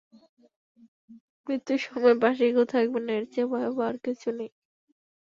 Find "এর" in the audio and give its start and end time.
3.13-3.25